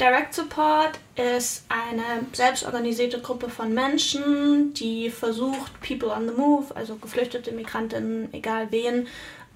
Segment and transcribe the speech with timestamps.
[0.00, 6.96] Direct Support ist eine selbstorganisierte Gruppe von Menschen, die versucht, People on the Move, also
[6.96, 9.08] geflüchtete Migrantinnen, egal wen,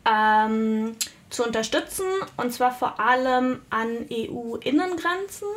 [0.05, 0.97] ähm,
[1.31, 2.05] zu unterstützen.
[2.37, 5.49] Und zwar vor allem an EU-Innengrenzen.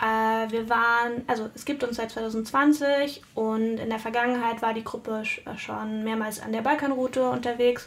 [0.00, 4.82] Äh, wir waren, also es gibt uns seit 2020 und in der Vergangenheit war die
[4.82, 5.24] Gruppe
[5.58, 7.86] schon mehrmals an der Balkanroute unterwegs.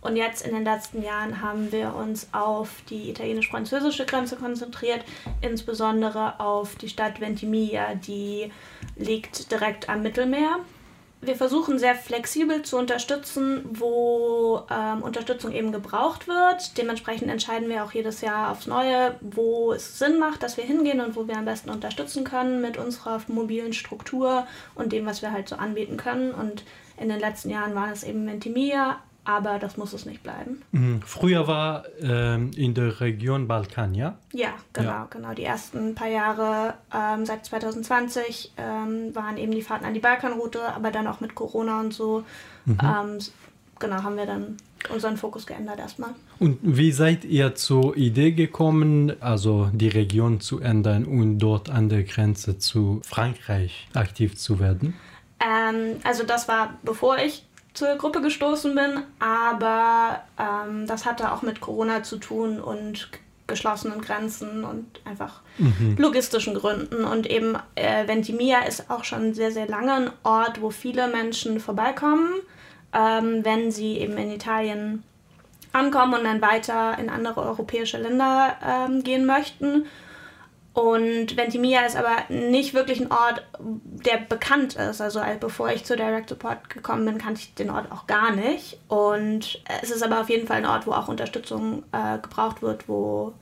[0.00, 5.04] Und jetzt in den letzten Jahren haben wir uns auf die italienisch-französische Grenze konzentriert,
[5.40, 8.52] insbesondere auf die Stadt Ventimiglia, die
[8.96, 10.60] liegt direkt am Mittelmeer.
[11.20, 16.78] Wir versuchen sehr flexibel zu unterstützen, wo ähm, Unterstützung eben gebraucht wird.
[16.78, 21.00] Dementsprechend entscheiden wir auch jedes Jahr aufs Neue, wo es Sinn macht, dass wir hingehen
[21.00, 25.32] und wo wir am besten unterstützen können mit unserer mobilen Struktur und dem, was wir
[25.32, 26.30] halt so anbieten können.
[26.30, 26.62] Und
[26.96, 30.62] in den letzten Jahren waren es eben Ventimiglia, aber das muss es nicht bleiben.
[30.72, 31.02] Mhm.
[31.04, 34.16] Früher war ähm, in der Region Balkan, ja?
[34.32, 35.08] Ja, genau, ja.
[35.10, 35.34] genau.
[35.34, 40.62] Die ersten paar Jahre ähm, seit 2020 ähm, waren eben die Fahrten an die Balkanroute,
[40.74, 42.24] aber dann auch mit Corona und so.
[42.64, 42.78] Mhm.
[42.82, 43.18] Ähm,
[43.78, 44.56] genau, haben wir dann
[44.94, 46.14] unseren Fokus geändert erstmal.
[46.38, 51.90] Und wie seid ihr zur Idee gekommen, also die Region zu ändern und dort an
[51.90, 54.94] der Grenze zu Frankreich aktiv zu werden?
[55.38, 57.44] Ähm, also das war bevor ich
[57.78, 63.08] zur Gruppe gestoßen bin, aber ähm, das hatte auch mit Corona zu tun und
[63.46, 65.94] geschlossenen Grenzen und einfach mhm.
[65.96, 67.04] logistischen Gründen.
[67.04, 71.60] Und eben äh, Ventimiglia ist auch schon sehr, sehr lange ein Ort, wo viele Menschen
[71.60, 72.28] vorbeikommen,
[72.92, 75.04] ähm, wenn sie eben in Italien
[75.72, 79.86] ankommen und dann weiter in andere europäische Länder ähm, gehen möchten.
[80.78, 85.00] Und Ventimiglia ist aber nicht wirklich ein Ort, der bekannt ist.
[85.00, 88.78] Also bevor ich zu Direct Support gekommen bin, kannte ich den Ort auch gar nicht.
[88.86, 92.88] Und es ist aber auf jeden Fall ein Ort, wo auch Unterstützung äh, gebraucht wird,
[92.88, 93.32] wo,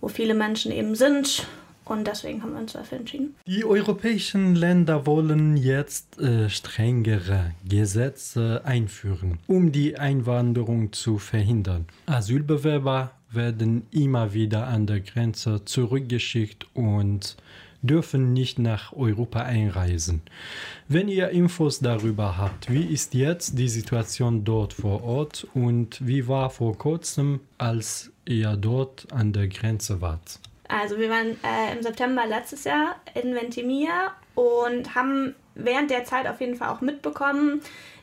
[0.00, 1.46] wo viele Menschen eben sind.
[1.84, 3.36] Und deswegen haben wir uns dafür entschieden.
[3.46, 11.86] Die europäischen Länder wollen jetzt äh, strengere Gesetze einführen, um die Einwanderung zu verhindern.
[12.06, 17.36] Asylbewerber werden immer wieder an der Grenze zurückgeschickt und
[17.82, 20.22] dürfen nicht nach Europa einreisen.
[20.88, 26.26] Wenn ihr Infos darüber habt, wie ist jetzt die Situation dort vor Ort und wie
[26.26, 30.40] war vor kurzem, als ihr dort an der Grenze wart?
[30.68, 36.26] Also wir waren äh, im September letztes Jahr in Ventimiglia und haben während der Zeit
[36.26, 37.60] auf jeden Fall auch mitbekommen,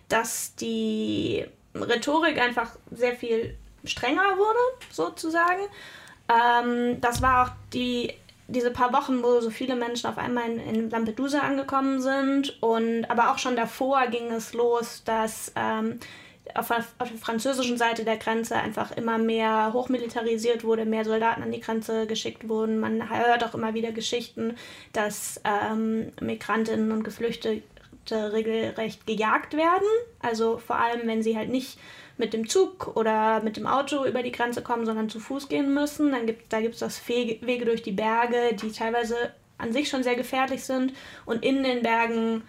[0.07, 1.45] dass die
[1.75, 3.55] Rhetorik einfach sehr viel
[3.85, 4.59] strenger wurde,
[4.91, 5.61] sozusagen.
[6.29, 8.13] Ähm, das war auch die,
[8.47, 12.61] diese paar Wochen, wo so viele Menschen auf einmal in, in Lampedusa angekommen sind.
[12.61, 15.99] Und aber auch schon davor ging es los, dass ähm,
[16.55, 21.51] auf, auf, der französischen Seite der Grenze einfach immer mehr hochmilitarisiert wurde, mehr Soldaten an
[21.51, 22.79] die Grenze geschickt wurden.
[22.79, 24.55] Man hört auch immer wieder Geschichten,
[24.91, 27.63] dass ähm, Migrantinnen und Geflüchtete
[28.11, 29.88] regelrecht gejagt werden.
[30.21, 31.79] Also vor allem, wenn sie halt nicht
[32.18, 35.74] mit dem Zug oder mit dem Auto über die Grenze kommen, sondern zu Fuß gehen
[35.74, 36.12] müssen.
[36.12, 40.03] Dann gibt, da gibt es das Wege durch die Berge, die teilweise an sich schon
[40.03, 40.94] sehr gefährlich sind.
[41.25, 42.44] Und in den Bergen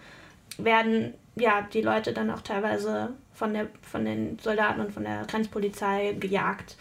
[0.57, 5.25] werden ja, die Leute dann auch teilweise von, der, von den Soldaten und von der
[5.25, 6.77] Grenzpolizei gejagt.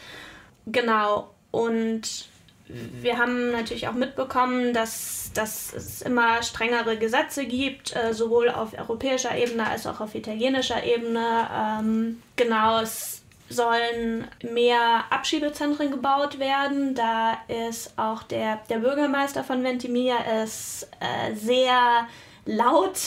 [0.67, 1.35] Genau.
[1.51, 2.29] Und
[2.67, 8.77] wir haben natürlich auch mitbekommen, dass, dass es immer strengere Gesetze gibt, äh, sowohl auf
[8.77, 11.49] europäischer Ebene als auch auf italienischer Ebene.
[11.55, 16.95] Ähm, genau, es sollen mehr Abschiebezentren gebaut werden.
[16.95, 22.07] Da ist auch der, der Bürgermeister von Ventimiglia ist äh, sehr
[22.47, 22.99] laut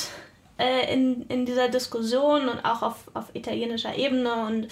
[0.60, 4.68] äh, in, in dieser Diskussion und auch auf, auf italienischer Ebene und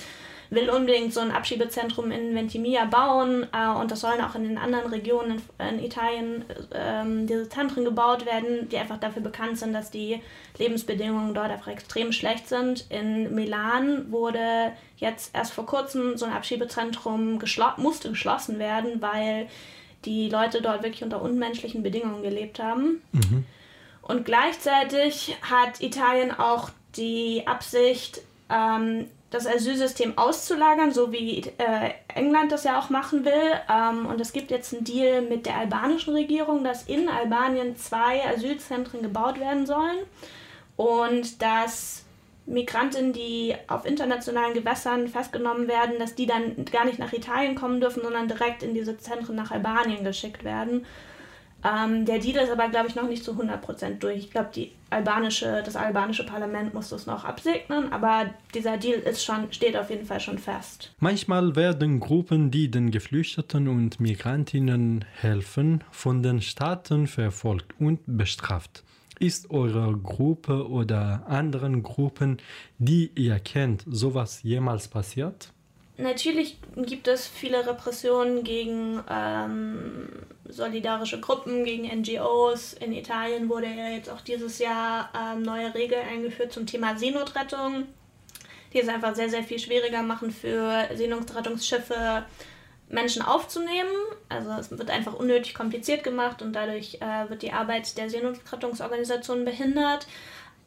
[0.56, 4.58] will unbedingt so ein Abschiebezentrum in Ventimiglia bauen äh, und das sollen auch in den
[4.58, 9.74] anderen Regionen in, in Italien äh, diese Zentren gebaut werden, die einfach dafür bekannt sind,
[9.74, 10.22] dass die
[10.58, 12.86] Lebensbedingungen dort einfach extrem schlecht sind.
[12.90, 19.48] In Milan wurde jetzt erst vor kurzem so ein Abschiebezentrum geschlo musste geschlossen werden, weil
[20.06, 23.02] die Leute dort wirklich unter unmenschlichen Bedingungen gelebt haben.
[23.12, 23.46] Mhm.
[24.02, 32.52] Und gleichzeitig hat Italien auch die Absicht, ähm, das Asylsystem auszulagern, so wie äh, England
[32.52, 33.52] das ja auch machen will.
[33.70, 38.26] Ähm, und es gibt jetzt einen Deal mit der albanischen Regierung, dass in Albanien zwei
[38.26, 39.98] Asylzentren gebaut werden sollen
[40.78, 42.04] und dass
[42.46, 47.82] Migranten, die auf internationalen Gewässern festgenommen werden, dass die dann gar nicht nach Italien kommen
[47.82, 50.86] dürfen, sondern direkt in diese Zentren nach Albanien geschickt werden.
[51.66, 54.18] Ähm, der Deal ist aber, glaube ich, noch nicht zu 100% durch.
[54.20, 54.52] Ich glaube,
[54.92, 59.90] albanische, das albanische Parlament muss das noch absegnen, aber dieser Deal ist schon, steht auf
[59.90, 60.94] jeden Fall schon fest.
[61.00, 68.84] Manchmal werden Gruppen, die den Geflüchteten und Migrantinnen helfen, von den Staaten verfolgt und bestraft.
[69.20, 72.38] Ist eure Gruppe oder anderen Gruppen,
[72.78, 75.54] die ihr kennt, sowas jemals passiert?
[75.98, 80.10] Natürlich gibt es viele Repressionen gegen ähm,
[80.50, 82.74] solidarische Gruppen, gegen NGOs.
[82.74, 87.86] In Italien wurde ja jetzt auch dieses Jahr ähm, neue Regeln eingeführt zum Thema Seenotrettung,
[88.74, 92.26] die es einfach sehr, sehr viel schwieriger machen für Seenotrettungsschiffe,
[92.90, 93.92] Menschen aufzunehmen.
[94.28, 99.46] Also es wird einfach unnötig kompliziert gemacht und dadurch äh, wird die Arbeit der Seenotrettungsorganisationen
[99.46, 100.08] behindert.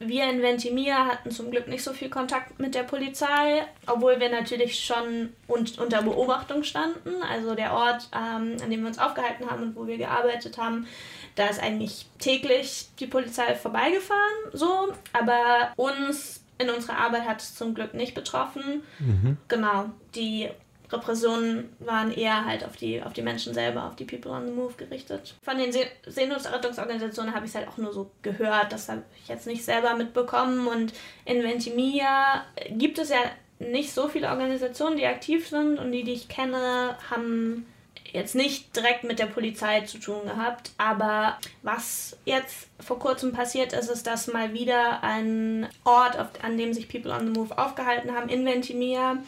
[0.00, 4.30] Wir in Ventimiglia hatten zum Glück nicht so viel Kontakt mit der Polizei, obwohl wir
[4.30, 7.22] natürlich schon un unter Beobachtung standen.
[7.22, 10.86] Also der Ort, ähm, an dem wir uns aufgehalten haben und wo wir gearbeitet haben,
[11.34, 14.92] da ist eigentlich täglich die Polizei vorbeigefahren, so.
[15.12, 18.82] Aber uns in unserer Arbeit hat es zum Glück nicht betroffen.
[18.98, 19.36] Mhm.
[19.48, 20.48] Genau, die
[20.90, 24.52] Repressionen waren eher halt auf die, auf die Menschen selber, auf die People on the
[24.52, 25.34] Move gerichtet.
[25.42, 29.28] Von den Se Seenotrettungsorganisationen habe ich es halt auch nur so gehört, das habe ich
[29.28, 30.66] jetzt nicht selber mitbekommen.
[30.66, 30.92] Und
[31.24, 33.18] in Ventimiglia gibt es ja
[33.58, 37.66] nicht so viele Organisationen, die aktiv sind und die, die ich kenne, haben
[38.12, 40.70] jetzt nicht direkt mit der Polizei zu tun gehabt.
[40.78, 46.72] Aber was jetzt vor kurzem passiert ist, ist, dass mal wieder ein Ort, an dem
[46.72, 49.18] sich People on the Move aufgehalten haben, in Ventimiglia,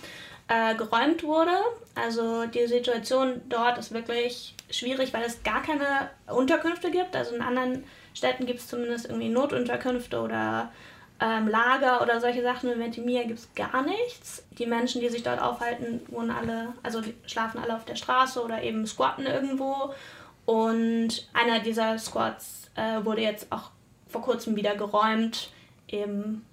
[0.51, 1.53] äh, geräumt wurde.
[1.95, 7.15] Also die Situation dort ist wirklich schwierig, weil es gar keine Unterkünfte gibt.
[7.15, 10.73] Also in anderen Städten gibt es zumindest irgendwie Notunterkünfte oder
[11.21, 12.69] ähm, Lager oder solche Sachen.
[12.69, 14.45] In Ventimiglia gibt es gar nichts.
[14.59, 18.61] Die Menschen, die sich dort aufhalten, wohnen alle, also schlafen alle auf der Straße oder
[18.61, 19.95] eben squatten irgendwo.
[20.47, 23.71] Und einer dieser Squats äh, wurde jetzt auch
[24.09, 25.51] vor kurzem wieder geräumt,
[25.87, 26.45] eben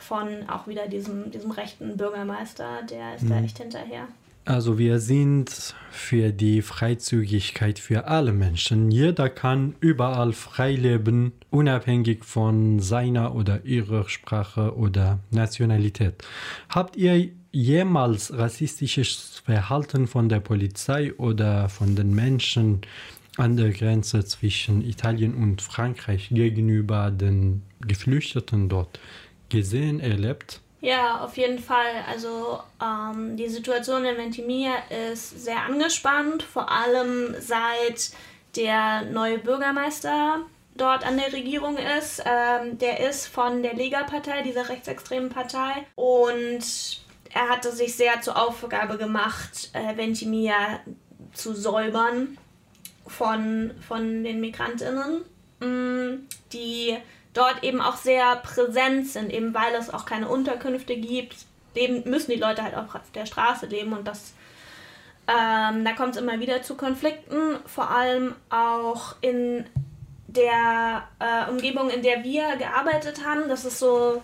[0.00, 3.28] von auch wieder diesem, diesem rechten Bürgermeister, der ist mhm.
[3.28, 4.08] da echt hinterher.
[4.46, 8.90] Also wir sind für die Freizügigkeit für alle Menschen.
[8.90, 16.24] Jeder kann überall frei leben, unabhängig von seiner oder ihrer Sprache oder Nationalität.
[16.68, 22.80] Habt ihr jemals rassistisches Verhalten von der Polizei oder von den Menschen
[23.36, 28.98] an der Grenze zwischen Italien und Frankreich gegenüber den Geflüchteten dort
[29.50, 30.60] gesehen, erlebt?
[30.80, 32.04] Ja, auf jeden Fall.
[32.08, 34.76] Also ähm, die Situation in Ventimiglia
[35.12, 38.12] ist sehr angespannt, vor allem seit
[38.56, 40.40] der neue Bürgermeister
[40.74, 42.22] dort an der Regierung ist.
[42.24, 45.86] Ähm, der ist von der Lega-Partei, dieser rechtsextremen Partei.
[45.94, 47.00] Und
[47.32, 50.80] er hatte sich sehr zur Aufgabe gemacht, äh, Ventimiglia
[51.32, 52.38] zu säubern
[53.06, 55.22] von, von den Migrantinnen,
[55.60, 56.26] mm,
[57.32, 61.36] dort eben auch sehr präsent sind, eben weil es auch keine Unterkünfte gibt,
[61.74, 64.34] leben, müssen die Leute halt auch auf der Straße leben und das
[65.28, 69.64] ähm, da kommt es immer wieder zu Konflikten, vor allem auch in
[70.26, 73.48] der äh, Umgebung, in der wir gearbeitet haben.
[73.48, 74.22] Das ist so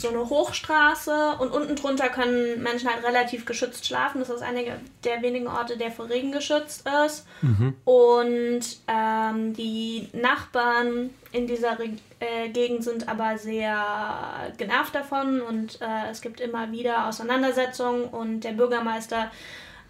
[0.00, 4.20] so eine Hochstraße und unten drunter können Menschen halt relativ geschützt schlafen.
[4.20, 4.62] Das ist einer
[5.04, 7.26] der wenigen Orte, der vor Regen geschützt ist.
[7.42, 7.74] Mhm.
[7.84, 11.90] Und ähm, die Nachbarn in dieser Re
[12.20, 18.40] äh, Gegend sind aber sehr genervt davon und äh, es gibt immer wieder Auseinandersetzungen und
[18.40, 19.30] der Bürgermeister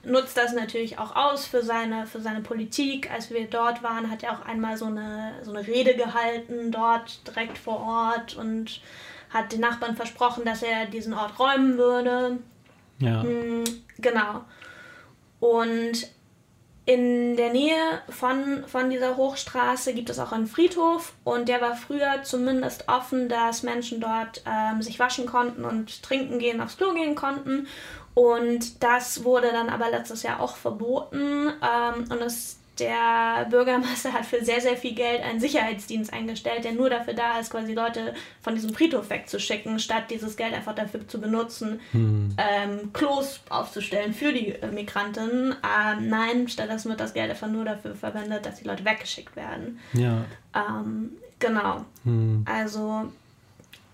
[0.07, 3.11] nutzt das natürlich auch aus für seine, für seine Politik.
[3.13, 7.27] Als wir dort waren, hat er auch einmal so eine, so eine Rede gehalten, dort
[7.27, 8.81] direkt vor Ort und
[9.37, 12.39] hat den Nachbarn versprochen, dass er diesen Ort räumen würde.
[12.99, 13.23] Ja.
[13.23, 13.65] Mhm,
[13.99, 14.45] genau.
[15.41, 16.09] Und
[16.87, 21.75] in der Nähe von, von dieser Hochstraße gibt es auch einen Friedhof und der war
[21.75, 26.95] früher zumindest offen, dass Menschen dort ähm, sich waschen konnten und trinken gehen, aufs Klo
[26.95, 27.67] gehen konnten.
[28.15, 34.27] Und das wurde dann aber letztes Jahr auch verboten ähm, und es der Bürgermeister hat
[34.27, 38.15] für sehr, sehr viel Geld einen Sicherheitsdienst eingestellt, der nur dafür da ist, quasi Leute
[38.41, 42.37] von diesem Friedhof wegzuschicken, statt dieses Geld einfach dafür zu benutzen, hm.
[42.37, 45.55] ähm, Klos aufzustellen für die äh, Migranten.
[45.63, 49.79] Ähm, nein, stattdessen wird das Geld einfach nur dafür verwendet, dass die Leute weggeschickt werden.
[49.93, 50.25] Ja.
[50.55, 51.85] Ähm, genau.
[52.05, 52.45] Hm.
[52.47, 53.11] Also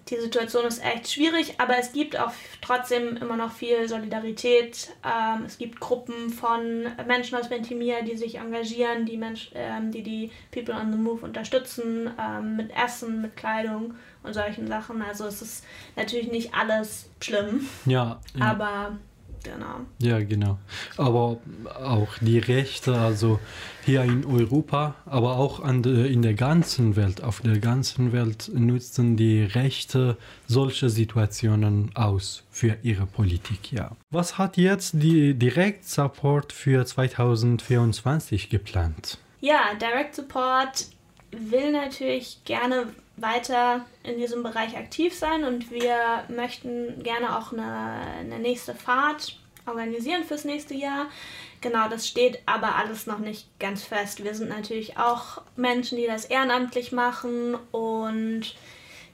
[0.08, 4.90] die Situation ist echt schwierig, aber es gibt auch trotzdem immer noch viel Solidarität.
[5.04, 10.02] Ähm, es gibt Gruppen von Menschen aus Ventimiglia, die sich engagieren, die, Mensch, ähm, die
[10.02, 15.02] die People on the Move unterstützen, ähm, mit Essen, mit Kleidung und solchen Sachen.
[15.02, 15.64] Also es ist
[15.96, 17.68] natürlich nicht alles schlimm.
[17.86, 18.20] Ja.
[18.34, 18.44] ja.
[18.44, 18.98] Aber
[19.42, 19.80] Genau.
[19.98, 20.58] Ja, genau.
[20.96, 21.38] Aber
[21.82, 23.40] auch die Rechte, also
[23.84, 28.50] hier in Europa, aber auch an de, in der ganzen Welt, auf der ganzen Welt
[28.54, 33.92] nutzen die Rechte solche Situationen aus für ihre Politik, ja.
[34.10, 39.18] Was hat jetzt die Direct Support für 2024 geplant?
[39.40, 40.86] Ja, Direct Support
[41.32, 42.86] will natürlich gerne
[43.22, 49.38] weiter in diesem Bereich aktiv sein und wir möchten gerne auch eine, eine nächste Fahrt
[49.66, 51.06] organisieren fürs nächste Jahr.
[51.60, 54.24] Genau, das steht aber alles noch nicht ganz fest.
[54.24, 58.54] Wir sind natürlich auch Menschen, die das ehrenamtlich machen und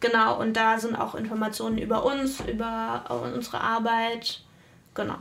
[0.00, 4.40] Genau, und da sind auch Informationen über uns, über unsere Arbeit.
[4.94, 5.16] Genau.